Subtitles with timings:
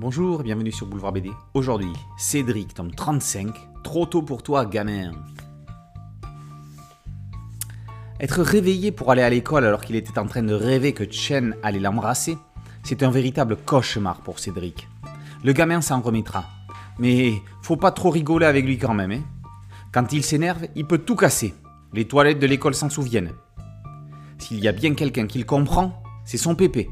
[0.00, 1.30] Bonjour, bienvenue sur Boulevard BD.
[1.52, 3.54] Aujourd'hui, Cédric, tome 35,
[3.84, 5.12] Trop tôt pour toi, gamin.
[8.18, 11.54] Être réveillé pour aller à l'école alors qu'il était en train de rêver que Chen
[11.62, 12.38] allait l'embrasser,
[12.82, 14.88] c'est un véritable cauchemar pour Cédric.
[15.44, 16.46] Le gamin s'en remettra.
[16.98, 19.12] Mais faut pas trop rigoler avec lui quand même.
[19.12, 19.22] Hein.
[19.92, 21.52] Quand il s'énerve, il peut tout casser.
[21.92, 23.34] Les toilettes de l'école s'en souviennent.
[24.38, 26.88] S'il y a bien quelqu'un qui le comprend, c'est son pépé.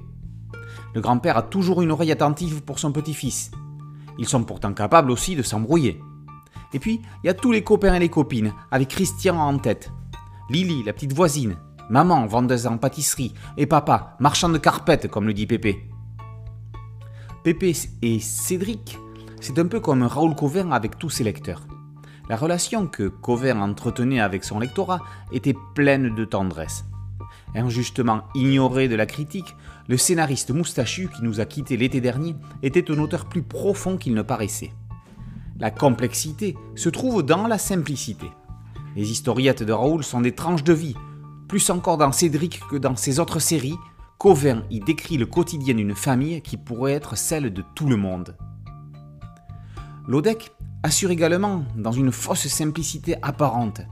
[0.95, 3.51] Le grand-père a toujours une oreille attentive pour son petit-fils.
[4.19, 6.01] Ils sont pourtant capables aussi de s'embrouiller.
[6.73, 9.91] Et puis, il y a tous les copains et les copines, avec Christian en tête.
[10.51, 11.56] Lily, la petite voisine,
[11.88, 15.88] maman, vendeuse en pâtisserie, et papa, marchand de carpettes, comme le dit Pépé.
[17.45, 18.98] Pépé et Cédric,
[19.41, 21.66] c'est un peu comme Raoul Covin avec tous ses lecteurs.
[22.28, 25.00] La relation que Covin entretenait avec son lectorat
[25.33, 26.84] était pleine de tendresse.
[27.55, 29.56] Injustement ignoré de la critique,
[29.88, 34.14] le scénariste moustachu qui nous a quittés l'été dernier était un auteur plus profond qu'il
[34.14, 34.72] ne paraissait.
[35.58, 38.30] La complexité se trouve dans la simplicité.
[38.97, 40.97] Les historiettes de Raoul sont des tranches de vie.
[41.48, 43.77] Plus encore dans Cédric que dans ses autres séries,
[44.19, 48.36] Covin y décrit le quotidien d'une famille qui pourrait être celle de tout le monde.
[50.06, 50.52] Lodec
[50.83, 53.83] assure également dans une fausse simplicité apparente.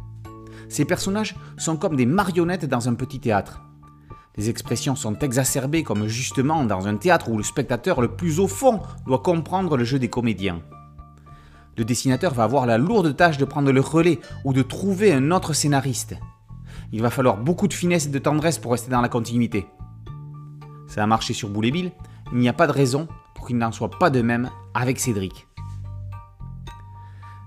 [0.69, 3.63] Ces personnages sont comme des marionnettes dans un petit théâtre.
[4.37, 8.49] Les expressions sont exacerbées comme justement dans un théâtre où le spectateur le plus au
[8.49, 10.61] fond doit comprendre le jeu des comédiens.
[11.79, 15.31] Le dessinateur va avoir la lourde tâche de prendre le relais ou de trouver un
[15.31, 16.17] autre scénariste.
[16.93, 19.67] Il va falloir beaucoup de finesse et de tendresse pour rester dans la continuité.
[20.87, 21.67] Ça a marché sur Boule
[22.33, 25.47] il n'y a pas de raison pour qu'il n'en soit pas de même avec Cédric.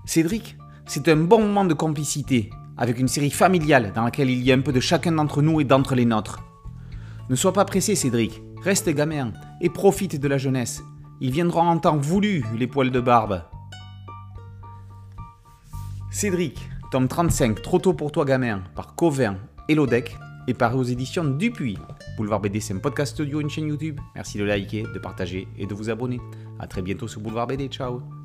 [0.06, 4.50] Cédric, c'est un bon moment de complicité avec une série familiale dans laquelle il y
[4.50, 6.42] a un peu de chacun d'entre nous et d'entre les nôtres.
[7.28, 10.82] Ne sois pas pressé, Cédric, reste gamin et profite de la jeunesse.
[11.20, 13.42] Ils viendront en temps voulu, les poils de barbe.
[16.10, 16.58] Cédric,
[16.90, 19.36] tome 35, Trop tôt pour toi, gamin, par Covin
[19.68, 20.16] et Lodec,
[20.48, 21.78] est paru aux éditions Dupuis.
[22.16, 24.00] Boulevard BD, c'est un podcast audio, une chaîne YouTube.
[24.14, 26.20] Merci de liker, de partager et de vous abonner.
[26.58, 27.68] A très bientôt sur Boulevard BD.
[27.68, 28.19] Ciao